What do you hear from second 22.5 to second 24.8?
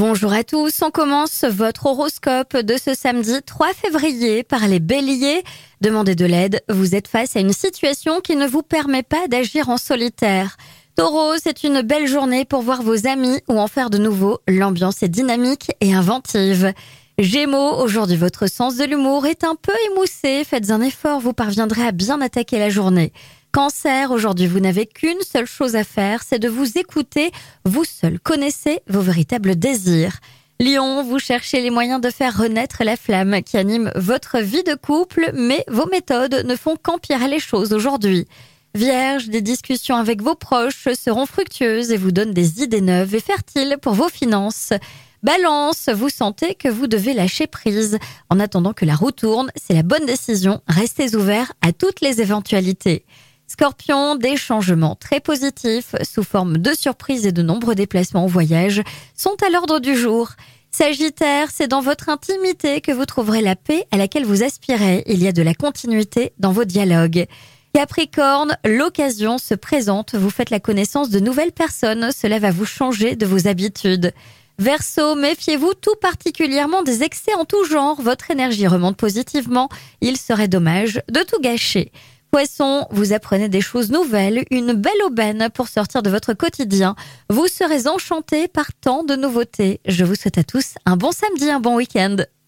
la journée. Cancer, aujourd'hui vous